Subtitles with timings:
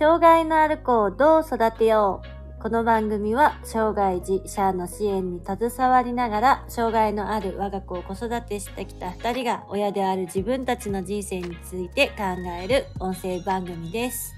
[0.00, 2.22] 障害のある子をどう育てよ
[2.58, 2.62] う。
[2.62, 12.22] この番組は障害児者の支援に携わりながら障害のある我が子を子育てしてきた2人が親である自分たちの人生について考
[12.62, 14.34] える音声番組です。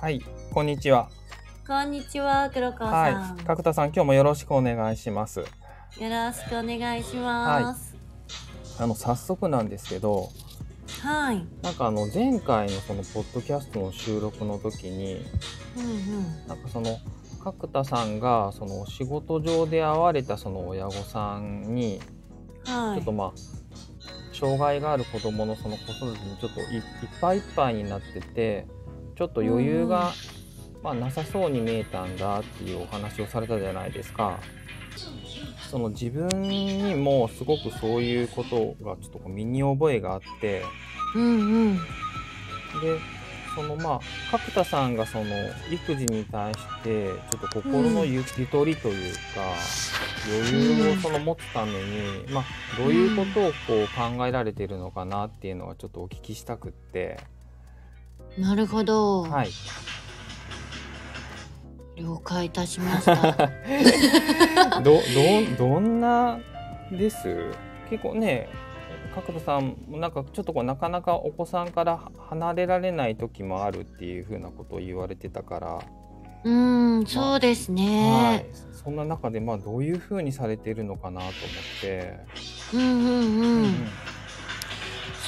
[0.00, 1.10] はい、こんにちは。
[1.66, 5.40] こんにちは黒川さん、はい、角田さん、今日もよろしくお願いします。
[5.40, 5.44] よ
[5.98, 7.94] ろしくお願いします。
[8.80, 10.30] あの早速なんですけど、
[11.02, 15.24] はい、なんかあの前回のそのポッドキャストの収録の時に、
[15.76, 16.46] うんうん。
[16.48, 16.98] なんかその
[17.42, 22.00] 角田さんがその仕事上で会われたその親御さんに、
[22.64, 22.96] はい。
[22.96, 23.32] ちょっとまあ
[24.32, 26.82] 障害がある子供のその子育てにちょっといいっ
[27.20, 28.66] ぱいいっぱいになってて、
[29.16, 30.12] ちょっと余裕が、
[30.82, 34.38] まあ、なさそうに見えたんだっていうお話をされたじゃないですか。
[35.68, 40.62] その自分にもすごくそういうことがちょっとこう身に覚えがあって
[41.14, 41.76] うんうん。
[41.76, 41.82] で
[43.54, 45.24] そのまあ角田さんがその
[45.70, 49.20] 育児に対してちょっと心のゆ,、ゆとりというか
[50.26, 52.44] 余裕をその持つために、まあ、
[52.76, 57.18] どういうことをこう考えられているのかなっていうのはちょっとお聞きしたくって、
[58.36, 59.48] なるほど、はい、
[61.98, 63.50] 了解いたしました。
[64.80, 65.00] ど
[65.56, 66.38] どどんな
[66.92, 67.50] です？
[67.90, 68.48] 結構ね
[69.14, 75.78] 角田さんもなんかちょっとこうなかなかお子さんから離れられない時もあるっていうふうなことを言われてたから、
[76.44, 81.32] うんそうですはね、い、そんな中でまあどういうふうにされているのかなと思っ
[81.80, 82.16] て、
[82.74, 82.88] うんうん。
[82.88, 83.74] うん、うん。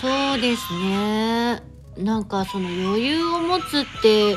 [0.00, 1.62] そうですね。
[1.98, 4.36] なんかその余裕を持つって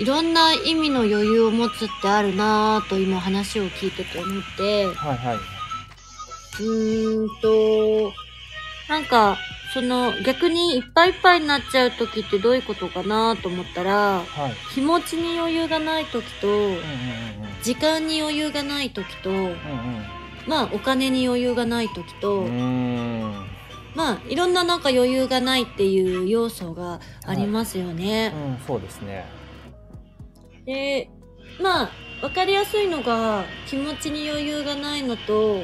[0.00, 4.86] いろんな意味の余裕を持つってあるなぁと今話を聞いてて思って。
[4.86, 5.38] うはいはい。
[6.58, 8.10] ーんと
[8.88, 9.36] なんか
[9.74, 14.74] その逆にいっぱいいっぱいになっちゃう時ってどういうことかなと思ったらはい。
[14.74, 16.80] 気持ちに余裕がない時とうんうんうん
[17.62, 20.02] 時間に余裕がない時とうん
[20.46, 22.46] まあお金に余裕がない時と、
[23.94, 28.32] まあいろんななんか余裕がないっていう要素がありますよね。
[28.34, 29.39] うんそうですね
[30.66, 31.08] で
[31.60, 31.90] まあ
[32.20, 35.62] 分かりやすいのが気持ちに余裕がないのとうんう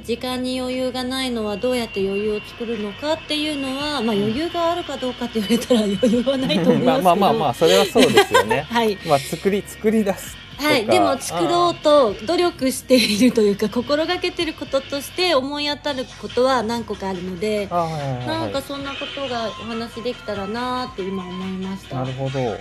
[0.00, 0.04] ん。
[0.04, 7.02] 時間に余裕がないのはどうやって余裕を作るのかっていうのは、まあ、余裕があるかどうかって言われたら余裕はないと思いますけど。
[7.04, 8.64] まあまあまあまあそれはそうですよね。
[8.70, 18.26] はい、まあ作り作り出すはい、でも作ろうと努力しているというか心がけてることとして思い当たることは何個かあるのであはいはい。
[18.26, 21.96] なんかそんなことがお話できたらなーって今思いました。
[21.96, 22.58] なるほど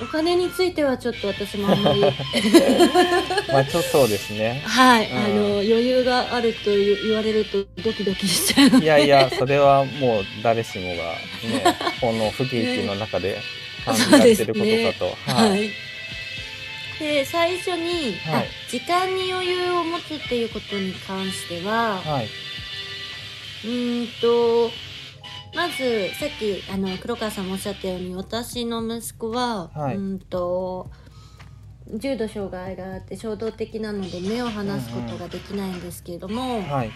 [0.00, 2.00] お金についてはちょっと私もあんまり。
[3.50, 4.62] まあちょっとそうですね。
[4.64, 5.18] はい、うん。
[5.18, 8.80] あの余裕があると言言われるとドキドキしちゃう。
[8.80, 11.14] いやいやそれはもう誰しもが
[11.48, 11.64] ね
[12.00, 13.40] この不景気の中で
[13.84, 15.66] 感じられてることかと、ははい。
[15.66, 15.70] い。
[16.98, 18.48] で最初に、あはい。
[18.70, 22.28] 時間に余裕を持つっていうことに関しては、はい。
[23.64, 24.70] うーんと
[25.56, 29.96] まずさっきあの黒川さんもおっしゃったように私の息子は、はい。
[29.96, 30.90] うーんと
[31.88, 36.90] 重度障害があって衝動的なので目を離すことができないんですけれども、はい。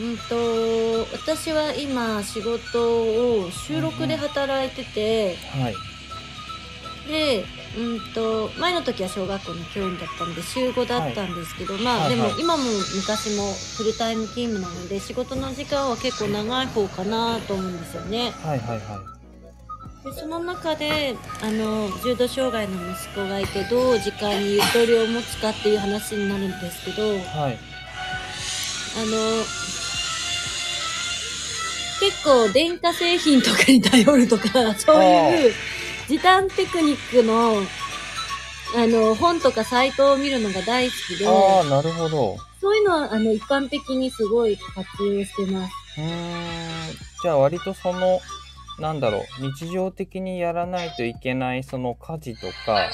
[0.00, 5.74] うんと私は今仕事を収録で働いてて、はい。
[7.06, 7.44] で
[7.76, 12.28] うんと前の時は小学校の教員だったんで週5だったんですけど、まあ、はいはい。
[12.28, 12.62] でも今も
[12.96, 18.32] 昔もフルタイム勤務なので仕事の時間は結構長い方かなと思うんですよね。
[18.42, 19.00] はいはいは
[20.04, 20.04] い。
[20.04, 27.58] でその中であの重度障害の息子がいてどう時間にゆとりを持つかっていう話になるんですけどはい。
[28.94, 29.44] あの
[32.00, 35.54] 結構電化製品とかに頼るとかそういう
[36.08, 37.62] 時短テクニックの
[38.74, 42.38] あの本とかサイトを見るのが大好きでああなるほど。
[42.60, 45.74] そういうのはあの一般的にすごい活用してます。
[45.98, 46.08] うーん。
[47.22, 48.20] じゃあ割とその
[48.78, 52.90] なんだろう日常的にやらないといけないその家事とか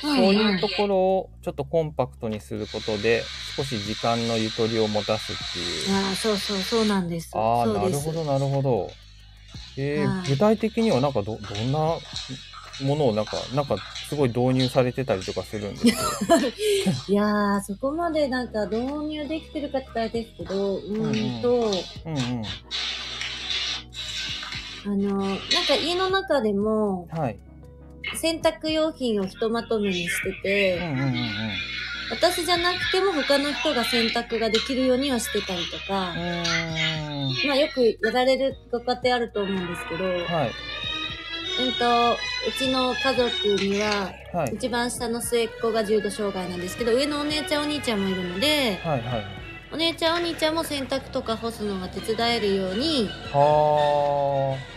[0.00, 3.22] そういうところをちょっとコンパクトにすることで
[3.56, 5.96] 少し時間のゆとりを持たすっていう。
[5.96, 7.30] ああそうそうそうなんです。
[7.34, 8.06] ああそうです。
[8.06, 8.90] なるほどなるほど
[9.76, 10.30] えーはい。
[10.30, 11.78] 具体的にはなんかどどんな
[12.80, 13.76] ものをなんかなんか
[14.08, 15.96] すごい導入されてたりとかするんです
[16.26, 16.38] か？
[17.08, 21.50] いやーそこまでなんか導入できてるかってあれですけどうーんと、
[22.04, 22.44] うんうん。
[24.84, 27.38] あのなんか家の中でもはい。
[28.16, 31.12] 洗濯用品をひとまとめにしてて、うんうんうんうん
[32.10, 36.14] 私じゃなくても他の人が洗濯ができるようにはしてたりとか、
[37.46, 40.24] まあよくやられるご家庭あると思うんですけど、はい。
[40.24, 40.50] あ
[41.60, 42.16] うんと、う
[42.58, 43.30] ちの家族
[43.62, 44.54] には、はい。
[44.54, 49.24] 一番下の末っ子が重度障害なんですけど、上のお姉ちゃんお兄ちゃんもいるので、はいはい。
[49.72, 54.72] お姉ちゃんお兄ちゃんも洗濯とか干すのが手伝えるように、はあ。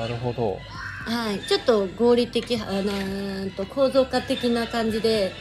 [0.00, 0.58] なるほど
[1.04, 5.32] はい、ちょっと合理的、あなんと構造化的な感じで、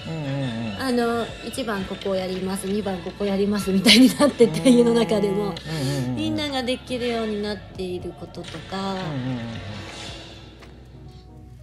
[0.80, 5.54] あの、1番ここをやります、2番ここやりますみたいになってて、家の中でも。
[6.15, 8.95] みんなができるようになっていることとか、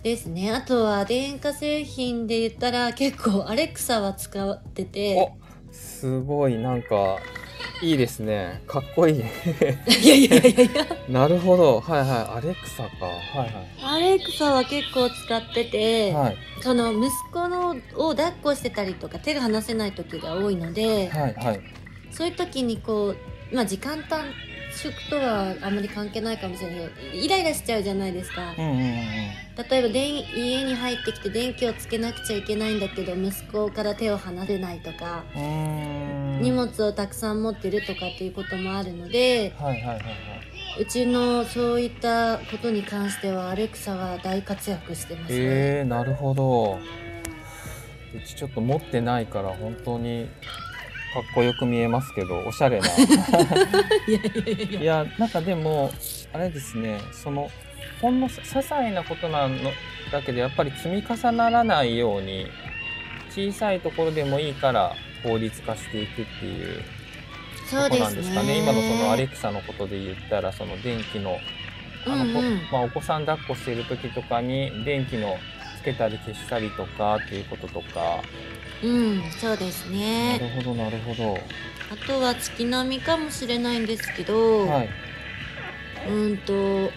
[0.05, 0.52] ですね。
[0.52, 5.32] あとは電化製品で言ったら結構アレクサは使ってて、お
[5.73, 7.19] すごいなんか
[7.82, 8.62] いいですね。
[8.66, 9.20] かっこいいい
[10.08, 11.81] やいやいやいや、なるほど。
[11.81, 12.38] はいはい。
[12.38, 13.06] アレクサか。
[13.06, 16.25] はいアレクサは結構使ってて、はい。
[16.25, 21.61] はいその息子のを抱っこしてたりとか手が離せない時が多いので、はいはい。
[22.11, 23.14] そういう時にこ
[23.52, 24.25] う、まあ時間短
[24.72, 28.55] 縮とはあんまり関係ないかもしれないけど、イライラしちゃうじゃないですか。
[28.56, 29.05] うんうんうん
[29.56, 40.05] 例えば電家に入ってきて電気をつけなくちゃいけないんだけど息子から手を離れないとか、うーん荷物をたくさん持ってるとかっていうこともあるのではいはいはいはい。
[40.81, 45.39] うちのそういったことに関してはアレクサは大活躍してますね。
[45.39, 46.79] えー、なるほど。
[48.15, 50.29] うちちょっと持ってないから本当に
[51.15, 52.89] かっこよく見えますけどおしゃれな。
[54.81, 55.93] いやなんかでも
[56.33, 57.51] あれですねその
[58.01, 59.57] ほんの些細なことなの
[60.11, 62.47] だけどやっぱり積み重ならないように
[63.31, 66.82] 小さいところでもいいから効率化していくっていう
[67.69, 68.00] そうとこですね。
[68.00, 71.38] なんですかね今のそのアレクサのことで言ったらその電気の
[72.06, 75.37] あの、こうんうんまあ、お子さん抱っこしている時とかに電気の
[75.81, 78.23] つけたり消したりとかっていうこととか、
[78.82, 80.38] うん、そうですなね。
[80.38, 81.38] るほどなるほど
[81.91, 84.88] あとは月並みかもしれないんですけど、はい
[86.09, 86.91] うんと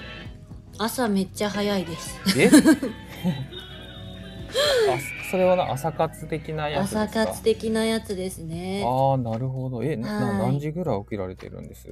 [0.78, 2.20] 朝めっちゃ早いです。
[2.38, 2.50] え？
[2.50, 2.52] あ
[5.30, 7.02] それはな朝活的なやつですか？
[7.04, 8.84] 朝活的なやつですね。
[8.86, 9.84] ああなるほど。
[9.84, 11.88] えな何時ぐらい起きられてるんです？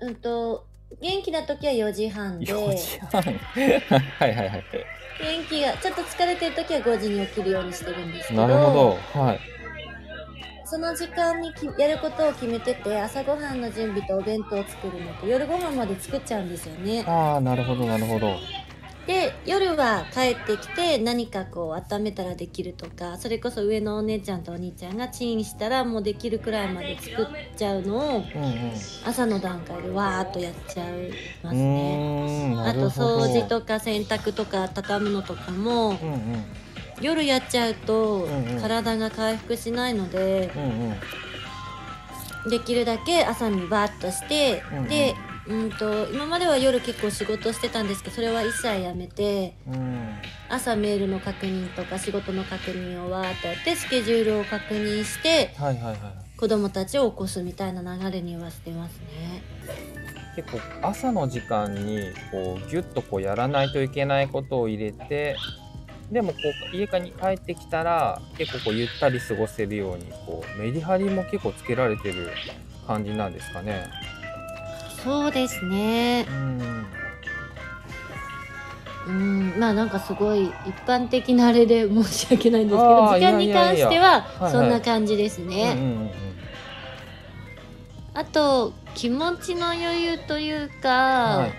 [0.00, 0.66] うんと
[1.00, 3.22] 元気な時は4時半で、4時半。
[4.18, 4.64] はいはいはい。
[5.20, 8.72] 元気がちょっと疲れてる時は5時に起きるようにしてるんですけど、なるほ
[9.14, 9.20] ど。
[9.20, 9.40] はい。
[10.64, 17.04] その時間にきやることを決めてて朝ごはんの準備とお弁当を作るのと夜ご飯まで作っちゃうんですよね。
[17.06, 18.36] ああなるほどなるほど
[19.08, 27.26] で夜は帰ってきて何かこう温めたらできるとかそれこそ上のお姉ちゃんとお兄ちゃんがチンしたらもうできるくらいまで作っ
[27.56, 28.24] ちゃうのを
[29.06, 31.10] 朝の段階でわーっとやっちゃい
[31.42, 32.54] ますうね。
[32.58, 36.44] あと掃除とか洗濯とか畳むのとかもうんうん。
[37.00, 38.28] 夜やっちゃうと
[38.60, 40.62] 体が回復しないのでうん
[42.44, 42.50] うん。
[42.50, 44.88] できるだけ朝にバーッとしてうんうん。
[44.90, 45.14] で
[45.48, 50.08] うんと今までは夜結構仕事してたんですけどそれは一切やめてうん
[50.50, 55.98] 朝メールの確認とか仕事の確認をわーっとやってスケジュールを確認してはいはいはい
[56.38, 59.42] 子供たちを起こすみたいな流れにはしてますね。
[60.36, 65.36] 結構朝の時間にこうギュッとこうやらないといけないことを入れて
[66.12, 66.38] でもこ
[66.72, 72.30] う家に帰ってきたら結構こうゆったり過ごせるようにこうメリハリも結構つけられてる
[72.86, 73.88] 感じなんですかね。
[75.02, 76.26] そうですね。
[76.28, 76.32] う。
[76.32, 76.86] ん。
[79.08, 86.12] うん、まあなんかすごい一般的なあれで申し訳ないんですけど時間に関してはそんな感じですうんね。
[88.12, 91.52] あと気持ちの余裕といううんかはい。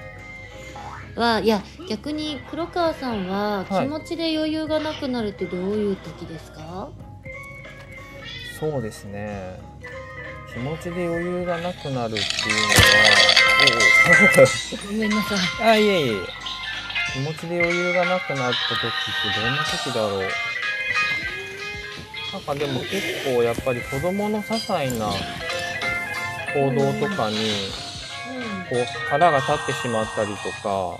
[1.20, 3.86] は、い、や逆に黒川さんははい。
[3.86, 6.90] 気持ちで余裕がなくなるってどういう時ですか、
[8.60, 9.60] そうですね
[10.54, 12.26] 気持ちで余裕がなくなるっていう
[14.88, 15.38] ごめんなさい。
[15.68, 16.14] あいえいえ。
[17.14, 20.22] 気持ちで余裕がなくなった時ってどんな時だろう？
[22.32, 25.12] なんかでも結構やっぱり子供の些細な
[26.54, 27.38] 行動とかに
[28.70, 31.00] こう腹が立ってしまったりとか。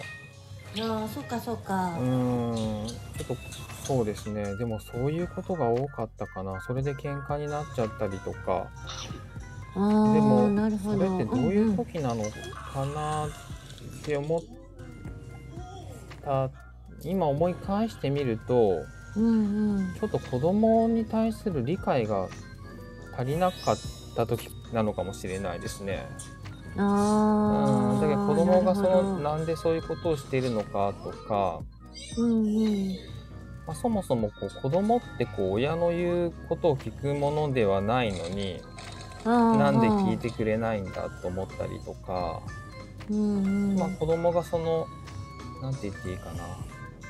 [0.76, 1.74] うん、ああそっかそっか。
[2.00, 2.04] う。
[2.04, 2.88] ーん。
[2.88, 3.38] ちょっと
[3.86, 4.56] そうですね。
[4.58, 6.62] でもそういうことが多かったかな。
[6.62, 8.68] それで喧嘩になっちゃったりとか
[9.80, 10.98] でもなるほど。
[10.98, 13.30] それってどういんうん時なのかなっ
[14.04, 14.42] て思っ
[16.24, 16.50] た
[17.04, 18.84] 今思い返してみると
[19.16, 22.28] うんうんちょっと子供に対する理解が
[23.18, 23.78] 足りなかっ
[24.16, 26.06] た時なのかもしれないですね。
[26.78, 27.94] ああ。
[27.94, 31.62] うんだけど子供がそのなんでそういうことをしているのかとか、
[32.18, 32.96] うんうん。
[33.66, 38.62] まあ、そもそもこう子供ってこう親の言うことを聞くものではないのに
[39.30, 42.42] なんで聞いてくれないんだと思ったりとか。
[43.10, 43.76] うんうん。
[43.76, 44.88] まあ、子供がその
[45.62, 46.44] なんて言っていいかな。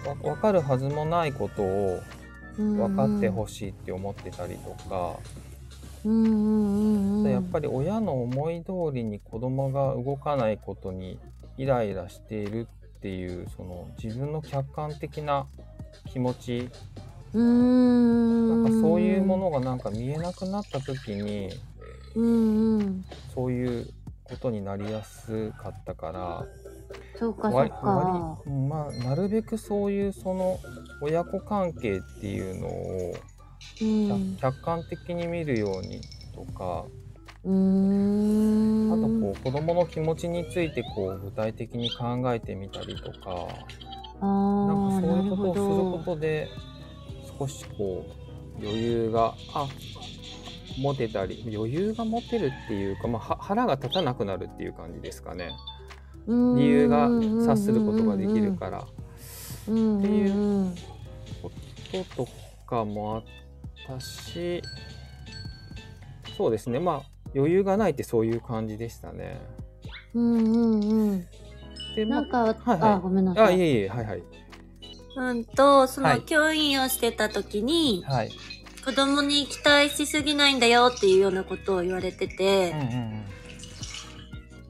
[0.09, 1.99] わ分かるはずもないことを
[2.57, 5.17] 分かってほしいって思ってたりとか、
[6.05, 11.19] うんうんうんうんやっぱり親の思い通りに子供が動かないことに
[11.57, 15.45] イライラしているっていうその自分の客観的な
[16.07, 16.69] 気持ち。
[17.31, 21.51] なんかそういうものがなんか見えなくなった時に
[22.15, 23.05] うんうん。
[23.33, 23.87] そういう
[24.23, 26.45] ことになりやすかったから。
[27.17, 30.57] そうかそう割かまあなるべくそういうその
[31.01, 33.15] 親子関係っていうのを
[33.81, 34.37] うん。
[34.39, 36.01] 客客観的に見るように
[36.33, 36.85] とか。
[37.43, 38.93] うーん。
[38.93, 43.47] あとこう子供の気持ちについてこう具体的に考えてみたりとか。
[44.21, 46.49] あなんかそういうことをすることで
[47.39, 48.05] 少しこ
[48.59, 49.67] う余裕があ
[50.77, 55.51] 持てたり余裕が持てるっていうか、まあ、は腹が立たなくなるっていう感じですかね。
[56.27, 58.79] 理由が察することができるから。
[58.79, 60.73] っていう
[61.41, 61.51] こ
[62.15, 62.29] とと
[62.67, 63.23] かもあっ
[63.88, 64.61] たし
[66.38, 66.79] そうですね。
[66.79, 69.39] まあ余裕がないってそういう感じでしたね。
[70.13, 71.25] うんうんうん。
[71.95, 72.91] でまなんか、はいはい。
[72.93, 73.45] あごめんなあさい。
[73.47, 74.23] あいえいえはいはい。
[75.17, 76.19] うんとそはい。
[76.19, 78.31] の教員をしてた時に、はい。
[78.86, 82.71] 子供に期待しすぎないんだよっていうようなことを言われてて。
[82.71, 83.25] うん、うんうん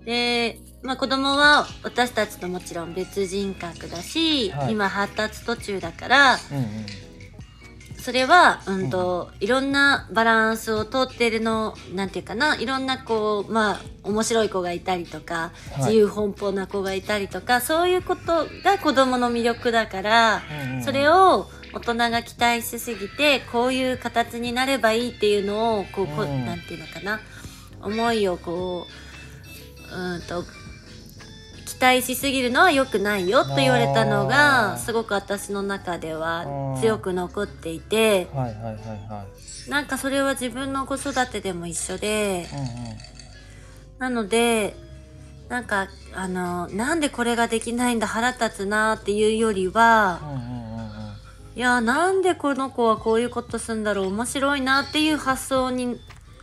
[0.09, 4.73] で、まあ子供は私たちともちろん別人格だし、はい。
[4.73, 6.65] 今発達途中だから、うんうん。
[8.01, 15.81] それは、うんと、いろんなバランスをとってるの、なんていうかな、いろんなこう、まあ、面白い子がいたりとか、はい。
[15.81, 20.83] 自由奔放な子がいたりとか、そういうことが子供の魅力だから、うんうん。
[20.83, 27.19] それを大人が期待しすぎて、こういう形になればいいっていうのを、こう、こううんなんていうのかな、
[27.81, 28.87] 思いをこ
[29.91, 30.43] う、うんと、
[31.65, 39.25] 期待しすぎるのは良くないよと言われたのが、すごく私の中では強く残っていて、はいはいはいは
[39.67, 39.69] い。
[39.69, 42.67] なんかそれは自分の子育てでも一緒で、うんうん。
[43.99, 44.75] なので、
[45.47, 50.58] なんか、あの、なんでこれができないんだ腹立つなっていうよりは、うんうん
[51.59, 55.99] いや、なんでこの子はこういうことするんだろう、面白いなっていう発想に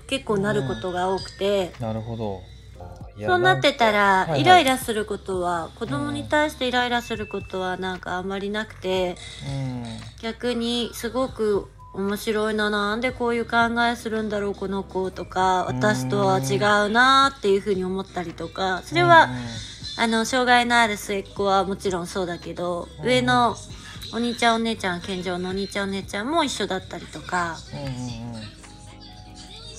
[0.09, 2.43] 結構なることが多くて、なるほど。
[3.19, 9.17] そうなってたら、イライラすることは、子供に対してイライラすることはなんかあんまりなくて、
[9.49, 9.85] うん。
[10.21, 13.57] 逆にすごく面白いななんでこういう考
[13.91, 16.57] えするんだろうこの子とか私とは違
[16.89, 19.31] うなっていうふうに思ったりとかそれは、
[19.97, 23.07] あの障害のある末っ子はもちろんそうだけど、うん。
[23.07, 23.57] 上の
[24.13, 27.57] お兄ちゃんお姉ちゃん健常のお兄ちゃんお姉ちゃんも一緒だったりとか。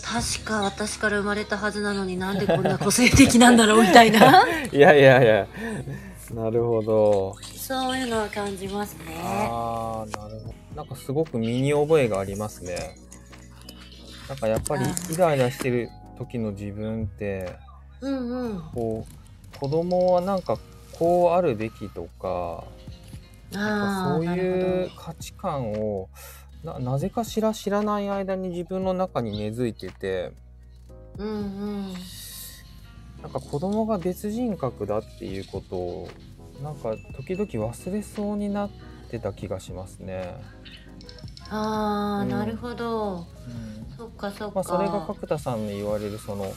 [0.03, 4.45] 確か私から生まれたはずなのになんでこんな個性的なんだろうみたいな。
[4.71, 5.47] いやいやいや。
[6.33, 7.35] なるほど。
[7.55, 9.19] そういうのは感じますね。
[9.21, 10.53] あーなるほど。
[10.75, 12.95] なんかすごく身に覚えがありますね。
[14.29, 17.55] なんかやっぱりイライラしてる時の自分って
[17.99, 18.61] うんうん。
[18.73, 19.05] こ
[19.55, 20.57] う子供はなんか
[20.93, 22.63] こうあるべきとか
[23.51, 26.09] そういう価値観を
[26.63, 30.33] ななぜかしら知らない間に自分の中に根付いてて。
[31.17, 31.31] うんう
[31.91, 31.93] ん。
[33.21, 36.09] なんか子供が別人格だっていうことを
[36.61, 38.69] なんか時々忘れそうになっ
[39.09, 40.35] てた気がしますね。
[41.49, 43.15] ああ、うんなるほど。
[43.15, 44.55] うんそっかそっか。
[44.55, 46.53] まあ、それが角田さんの言われるその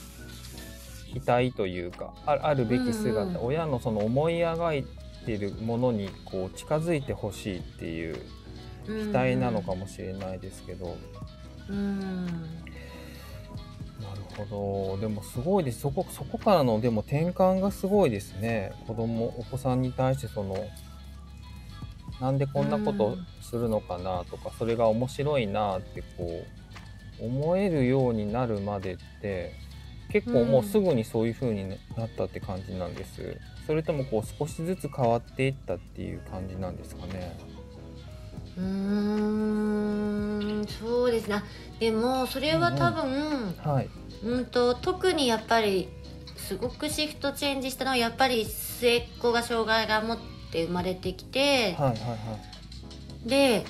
[1.13, 4.87] 期待というかああるべき姿、うんうん親のその思い描い
[5.25, 8.17] ているものにこう近づいてほしいっていう
[8.87, 10.97] 期待なのかもしれないですけど、
[11.69, 12.27] うん。
[12.27, 12.33] な
[14.15, 15.01] るほど。
[15.01, 15.81] でもすごいです。
[15.81, 18.73] そこそこからのでも転換がすごいですね。
[18.87, 20.57] 子供お子さんに対してその
[22.21, 26.45] なんでこんなことするのかなとか、それが面白いなってこ
[27.21, 29.53] う思えるようになるまでって
[30.13, 33.37] 結構もうすぐにそういう風になったって感じなんです、
[33.67, 37.37] それともこう少しずつ変わっていったっていう感じなんですかね。
[38.57, 38.65] うー
[40.63, 41.43] ん、そうですね。
[41.79, 43.89] でも、それは多分、はい。
[44.25, 45.89] うんと、特にやっぱり、
[46.37, 50.19] すごくシフトチェンジしたのは、やっぱり末っ子が障害が持っ
[50.51, 52.17] て生まれてきて、はいはいは
[53.25, 53.29] い。
[53.29, 53.65] で、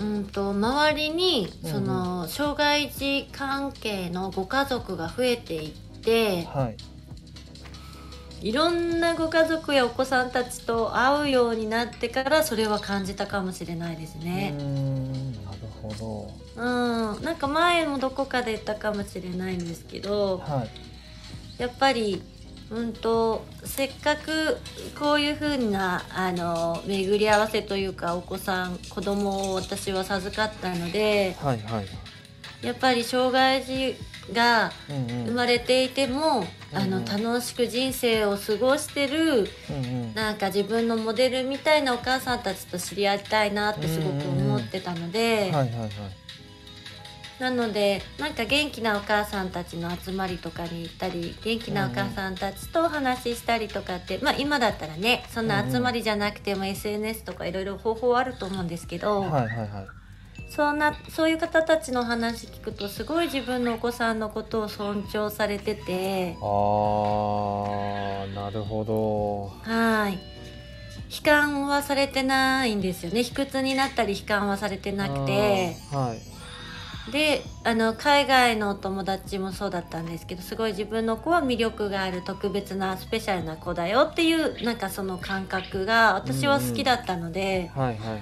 [0.00, 5.70] うんと、周りに、その、障害児関係のご家族が増えていっ
[6.00, 6.76] て、はい。
[8.42, 14.50] いろんなご家族やお子さんたちと会うようになってからそれは感じたかもしれないですね。
[14.50, 20.70] んなるほうん、なんか前もどこかで言ったかもしれないんですけどどはい。
[21.62, 22.20] やっぱり
[22.72, 24.58] うんとせっかく
[24.98, 31.86] こういうふうなあの巡り合わせというかお子さん子供を私は授かったのではいはい。
[32.62, 33.96] やっぱり障害児
[34.32, 37.02] が生まれていても、あのうん。
[37.02, 40.14] うん楽しく人生を過ごしてるうんうん。
[40.14, 45.52] なんか自分のモデルみたいなお母さんたちと知り合いたいなってすごく思ってたので、
[47.42, 59.68] なのでなんか元気なお母さんたちの集まりとかに行ったり元気なお母さんたちとお話ししたりとかって、まあ今だったらねそんな集まりじゃなくても SNS とかいろいろ方法あると思うんですけど、はいはいはい。
[60.50, 66.36] そんなそういう方たちの話聞くとすごい自分のお子さんのことを尊重されてて。
[66.40, 70.12] あーなるほはい。
[70.12, 70.20] 悲
[71.24, 73.24] 観はされてないんですよね。
[73.24, 75.74] 卑屈になったり悲観はされてどなくて。
[75.90, 76.32] はい
[77.10, 88.20] であの海外のお友達もそうだったんですけどすごい自分の子は魅力がある特別なスペシャルな子だよっていうなんかその感覚が私は好きだったので、はいはいはい。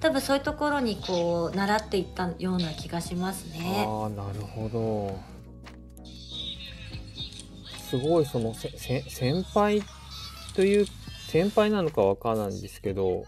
[0.00, 3.84] 多分そういうところにこう習っていったような気がしますね。
[3.88, 5.34] ああなるほど。
[7.90, 9.82] すごいそのせせ先輩
[10.54, 10.86] という
[11.28, 13.24] 先輩なのかわからないんですけど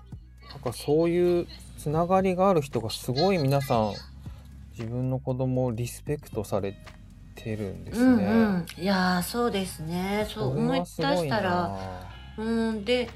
[0.51, 1.47] なんかそういう
[1.79, 3.95] つながりがある人がすごい皆さん
[4.79, 6.77] 自分の子供をリスペクトされ
[7.35, 8.25] てるんですうんね。
[8.27, 10.27] うん、いやーそうですね。
[10.29, 11.51] そうれ思い出したら。
[12.37, 12.45] な。
[12.45, 12.85] うん。
[12.85, 13.09] で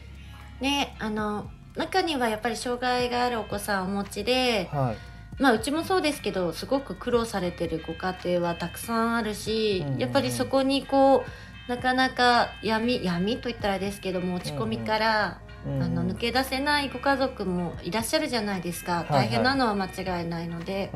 [0.61, 5.43] ねあの中にはやっぱり障害があるお子さんをお持ちではい。
[5.43, 10.01] まあうちもそうですけどすごく苦労されてるご家庭はたくさんあるし、うんうんうん。
[10.01, 20.91] やっぱりそこにこうなかなか闇闇といったらですけども落ち込みから、うんあの抜け出せないご家族もいらっしゃるじゃないですか、大変なのは間違いないので、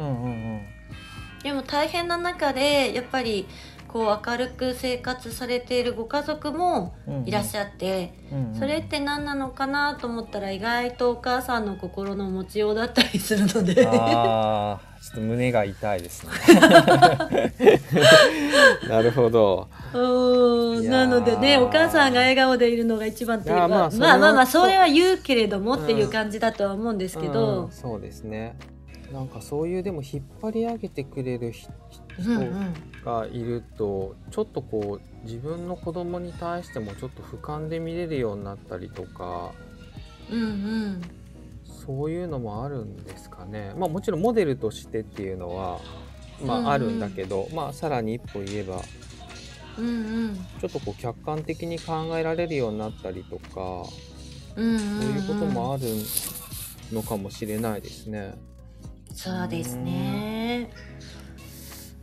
[1.43, 3.47] でも大変な中でやっぱり
[3.95, 13.87] こう明るく生活されているご家族もうんうんいらっしゃって、うんうんそれって何なのかなと思ったら意外とお母さんの心の持ちようだったりするので。
[13.87, 16.33] ああちょっと胸が痛いですね。
[18.89, 19.69] なるほど。
[19.93, 28.57] うーんなのでねお母さんが笑顔でいるのが一番っていうかままあまあまあそれは言うけれどもっていう感じだとは思うんですけうどん、そうですね。
[29.13, 32.75] なんかそういうでも引っ張り上げてくれるひうんうん人
[33.05, 39.53] がいると、ちょっとこう自分の子供に対してもちょっと俯瞰で見れるようになったりとか
[40.31, 41.03] うんうん
[41.67, 43.75] そういうのもあるんですかね。
[43.77, 45.81] まあもちろんモデルとしてっていうのは
[46.45, 48.81] まああるんだけど、まあさらに一歩言えば
[49.79, 49.91] うんう
[50.29, 53.89] んちょっとこう客観的に考えられるようになったりとか、
[54.57, 55.83] うんうんそういうこともある
[56.93, 58.35] のかもしれないですね。
[59.13, 60.71] そうですね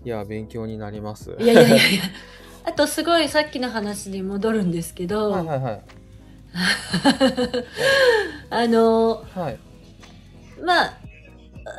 [0.04, 1.36] いや勉強になります。
[1.40, 2.02] いやいやいやいや。
[2.66, 5.82] あとすごいさっきの話に戻るんですけど、はいはいはい。
[8.50, 9.58] あのはい。
[10.64, 10.98] まあ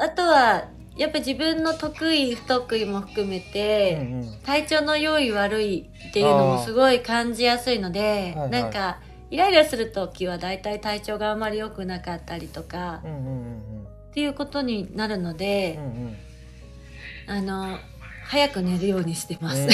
[0.01, 0.65] あとは
[0.97, 4.39] やっぱ自分の得意不得意も含めて、うんうん。
[4.45, 8.99] 体調の良い悪いっていうのもすごい感じやすいので、はいはいなんか
[9.31, 16.17] イライラする時はだいたい体調があまり良くなかったりとかうんうんうんっていうことになるのうんでう、んうん。
[17.27, 17.79] あの
[18.33, 19.68] 早く寝るようにしてます。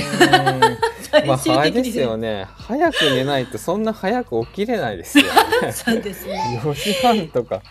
[1.24, 1.58] まあ最終的に。
[1.58, 2.44] あれですよね。
[2.56, 5.30] 早く寝ないとそんな早く起きれないですよね。
[5.70, 6.60] そうですね。
[6.64, 7.62] 4時半とか。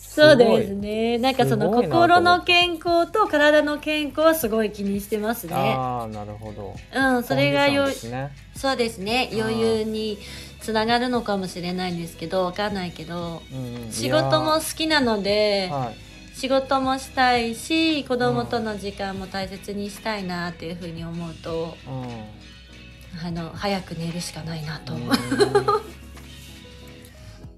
[0.00, 1.18] そうですね。
[1.18, 1.32] な。
[1.32, 5.54] んかその心の健康と体の健康はすごい気にしてますね。
[5.54, 6.74] ああなるほど。
[6.94, 8.30] うん、それがよね。
[8.56, 9.28] そうですね。
[9.34, 10.18] 余裕に
[10.62, 23.26] つながるのかもしれないんですけど、わかんないけど、うんうん仕事も好きなのいではい仕事もしたいし子供との時間も大切にしたいなっていうふうに思うとうん。
[23.26, 25.08] あの早く寝るしかないなと、うん。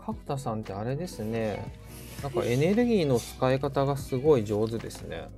[0.04, 1.72] 角田さんってあれですね。
[2.22, 5.28] なんかエネルギーの使い方がすごい上手ですね、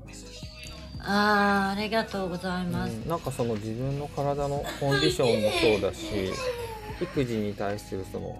[1.01, 6.33] あーありがとうございます、うん、なんかその自分の体のコンディションもそうだし
[7.03, 8.37] 育児に対するその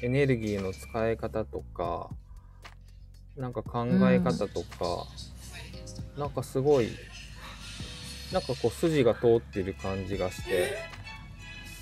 [0.00, 2.08] エネルギーの使い方とか
[3.38, 5.06] なんか考え方とか、
[6.16, 6.88] なんかすごい
[8.32, 10.76] なんかこう筋が通ってる感じがして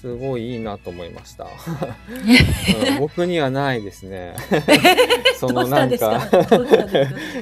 [0.01, 4.37] すごいいいなと思いました、 うん僕にはないですね。
[5.41, 6.29] そのなんか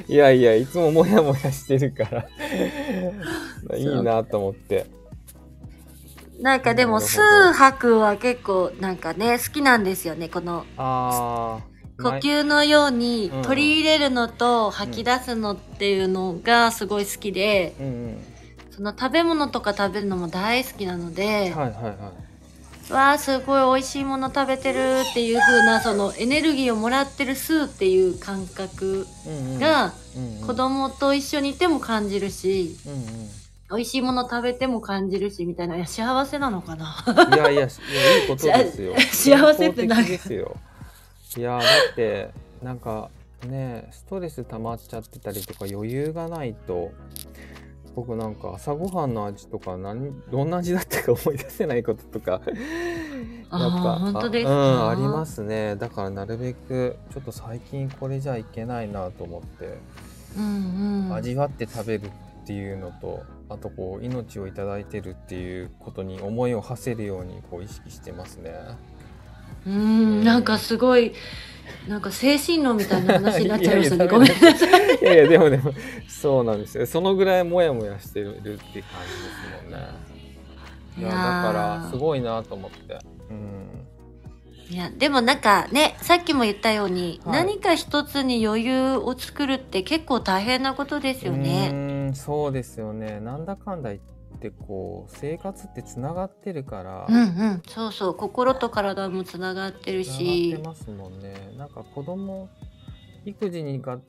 [0.07, 2.27] いやいやいつもモヤモヤしてるから。
[3.77, 4.85] いいなと思って。
[6.39, 7.19] なんかでも数
[7.53, 10.65] 拍は結構なんかね好きなんですよねこの。
[10.77, 18.23] あー呼吸のようにうん取り入れるのと吐き出すのっていうのがすごい好きで、うんうん。
[18.71, 22.11] その食べ物とか食べるのも大好きなので、はいはいは
[22.89, 22.93] い。
[22.93, 29.07] わあすごい美味しいもの食べてるっていう風なそのエネルギーをもらってる数っていう感覚
[29.59, 29.93] が
[30.45, 32.99] 子供と一緒にいても感じるし、うんうん。
[33.71, 37.03] 美味しいもの食べても感じるしみたいないや幸せなのかな？
[37.35, 38.93] いやいや、いやいいことですよ。
[39.11, 40.55] 幸せってなんか健康的ですよ。
[41.37, 42.29] いや、だって、
[42.61, 43.09] なんか
[43.45, 46.91] ね、ストレス溜まっちゃってたりとか余裕がないと、
[47.95, 52.41] 僕なんか朝ごはんの味とか何、どんな味だったか思い出せないこととか、やっ
[53.49, 55.75] あー本当ですかうん、ありますね。
[55.77, 59.77] だからなるべく、ちょっと最近これじゃいけないなと思って、
[60.37, 68.51] うんうん味わって食べるっていうのと、あとこう命をいただいてるっていうことに思いを馳せるようにこう意識してますね。
[69.65, 71.13] うんなんかすごい
[71.87, 75.73] なんか精神論みたいな話になっちゃいましたね ごめんなさいいやいやでもでも
[76.07, 76.85] そうなんですよ。
[76.87, 79.87] そのぐらいモヤモヤしてるって感じですもんね。
[80.97, 81.51] いやだか
[81.83, 82.97] らすごいなと思って。
[83.29, 83.85] うん。
[84.69, 92.11] いやでもなんかねさっきも言ったように、はい何か一つに余裕を作るって結構大変なことですようね。
[92.15, 93.19] そうですよね。
[93.19, 94.01] なんだかんだ言っ
[94.49, 97.05] てこう生活ってつながってるから。
[97.09, 97.21] うんう
[97.55, 101.33] んそうそう心と体もつながってるつながっしてますもんね。
[101.57, 102.49] なんか子供
[103.25, 103.99] 育児にが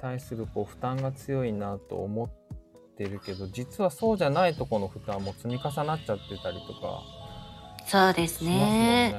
[0.00, 7.02] 対するこう負担が強いなと思ってるけど実はそうじゃないとこの負担も積み重なっちゃってたりとか
[7.86, 9.14] そうですねね。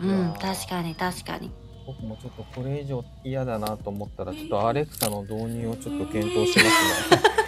[0.00, 1.50] うん確かに確かに
[1.86, 7.38] 僕もちょっとこれ以上嫌だなと思ったらちょっとアレクサの導入をちょっと検討しますね。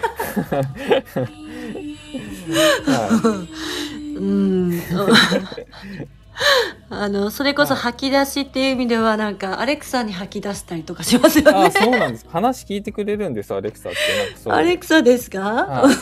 [4.17, 4.81] うん。
[6.89, 9.37] あのそれこそ吐き出しっていう意味ではなん。
[9.37, 11.71] かアレクサに吐き出したりとかしますよい、あね。
[11.71, 12.13] そうなん。
[12.13, 12.27] です。
[12.29, 13.35] 話聞いてくれるん。
[13.35, 13.99] ですアレクサって
[14.39, 14.45] なん。
[14.45, 14.57] か。
[14.57, 15.95] アレクサですか、はい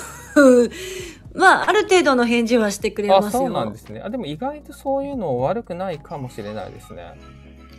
[1.34, 3.28] まあある程度の返事はしてくれますよ。
[3.28, 3.72] あそうなん。
[3.72, 4.00] ですね。
[4.02, 7.12] あでも意外とそういうの悪くないかもしれないですね。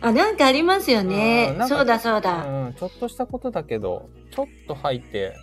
[0.00, 0.36] あなん。
[0.36, 2.44] かありますよねうそうだそうだ。
[2.46, 5.34] うん、ちょっとしたことだけどちょっと吐いて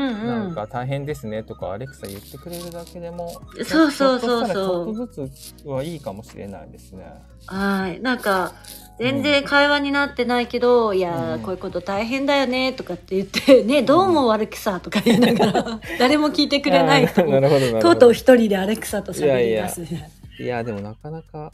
[0.00, 0.54] うんなんうん。
[0.54, 5.30] か大変ですねとかアレクサ言ってくれるだけでもそうそうそうそうちょっとず
[5.62, 7.04] つはいいかもしれないですね。
[7.46, 8.00] はい。
[8.00, 8.52] なんか、
[8.98, 19.82] 全然会話になってないけど、いやー、うんこういうこと大変だよね、とかって言って、ね、どうもアレクサとか言いながら、 誰も聞いてくれないとうとう一人でアレクサと喋り出す。
[19.82, 21.52] いいやでもなかなか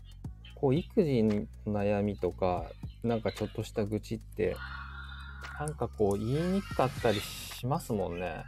[0.56, 2.64] こう育児の悩みとか
[3.04, 4.56] なんかちょっとした愚痴って
[5.58, 8.44] なんかこう言いにくかったりしますもんね。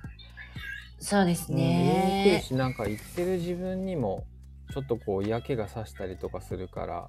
[0.99, 2.43] そうですうん言いにくいね。
[2.43, 4.25] しなんか言ってる自分にも
[4.73, 7.09] ちょっとこう嫌気がさしたりとかするから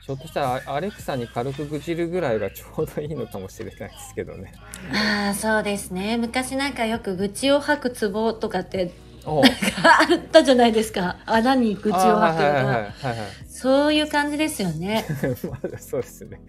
[0.00, 4.52] ひょっとしたらアアレクサに軽く愚痴るぐらいが ちょうどいいのかもしれないですけどね。
[4.92, 6.16] ああ、そうですね。
[6.16, 9.09] 昔なんかよく愚痴を吐くツボとかってお
[9.82, 11.18] あったじゃないですか。
[11.26, 12.72] 穴に愚痴を吐くあーはいはいはいのが。
[12.72, 13.16] はいはい。
[13.48, 15.04] そういう感じですよね。
[15.50, 16.40] まあそうですね。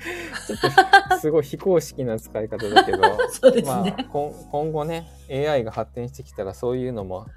[0.48, 3.00] ちょっとすごい非公式な使い方だけど、
[3.32, 3.96] そうですまね。
[3.98, 7.28] あ今今後ね AI が発展してきたらそういうのも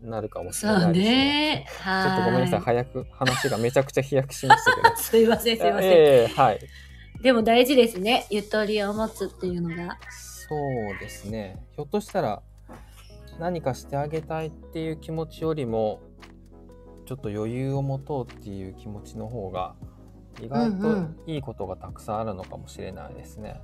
[0.00, 1.14] なるかもしれないですね。
[1.14, 1.66] ね。
[1.68, 2.20] ちょはい。
[2.20, 4.96] っとごめんなさい早く話がめちゃくちゃ飛躍しましたけど。
[4.96, 5.90] すいません、すいません。
[5.90, 6.58] ええはい。
[7.22, 8.26] でも大事ですね。
[8.30, 9.98] ゆとりを持つっていうのが。
[10.48, 11.56] そうですね。
[11.74, 12.42] ひょっとしたら
[13.38, 16.00] 何かしてあげたいっていう気持ちよりも
[17.06, 19.74] ちょっと余裕を持とうっていう気持ちの方が
[20.42, 23.60] 意外とうんうんいいことがたくさんあるのかもしれないですね。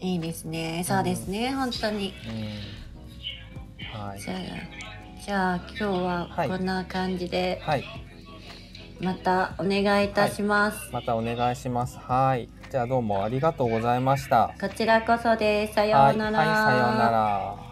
[0.00, 0.82] いいですね。
[0.86, 1.52] そうですね。
[1.52, 2.14] 本当に。
[2.26, 4.00] うん。
[4.00, 4.20] はい。
[4.20, 4.38] じゃあ、
[5.24, 7.84] じゃあ今日ははいこんな感じで、はい。
[9.00, 10.90] またお願いいたします。
[10.92, 11.98] またお願いします。
[11.98, 12.48] はい。
[12.70, 14.54] じゃあどうもありがとうございました。
[14.60, 15.74] こちらこそです。
[15.74, 16.38] さようなら。
[16.38, 17.69] はい、はい、さようなら。